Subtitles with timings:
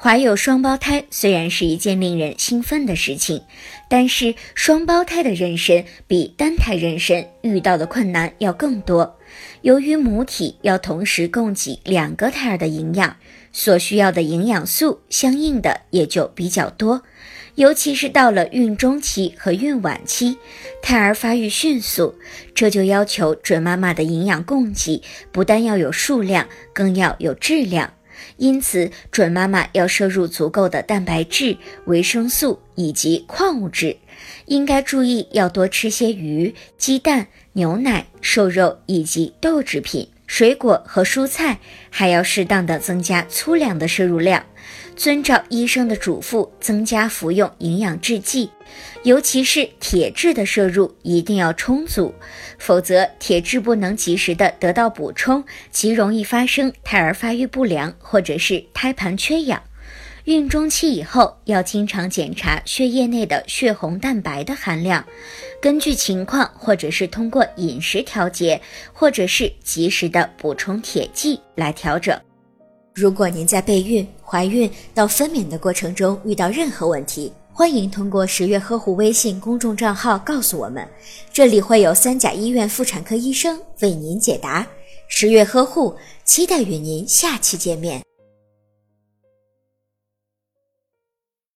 [0.00, 3.42] 怀有双胞胎虽然是一件令人兴奋的事情，
[3.88, 9.16] 但是双胞胎的妊娠比单胎妊娠遇到的困难要更多。
[9.62, 13.16] 由于母体要同时供给两个胎儿的营养，
[13.52, 17.02] 所需要的营养素相应的也就比较多。
[17.56, 20.38] 尤其是到了孕中期和孕晚期，
[20.80, 22.14] 胎儿发育迅速，
[22.54, 25.02] 这就要求准妈妈的营养供给
[25.32, 27.92] 不但要有数量，更要有质量。
[28.36, 33.96] 因此，准妈妈要摄入足够的蛋白质、维生素以及矿物质，
[34.46, 41.58] 应该注意要多吃些鱼、鸡蛋、牛奶、瘦肉以及豆制品、水果和蔬菜，
[41.90, 44.44] 还要适当的增加粗粮的摄入量。
[44.94, 48.50] 遵照医生的嘱咐，增加服用营养制剂，
[49.04, 52.14] 尤其是铁质的摄入一定要充足，
[52.58, 59.62] 否则铁质不能及时的得到补充，极容易发生胎儿发育不良或者是胎盘缺氧。
[60.28, 65.02] 孕中期以后要经常检查血液内的血红蛋白的含量，
[65.58, 68.60] 根据情况或者是通过饮食调节，
[68.92, 72.14] 或者是及时的补充铁剂来调整。
[72.94, 80.86] 如果您在备孕、怀孕到分娩的过程中遇到任何问题，欢迎通过十月呵护微信公众账号告诉我们，
[81.32, 84.66] 这里会有三甲医院妇产科医生为您解答。
[85.08, 88.07] 十月呵护，期待与您下期见面。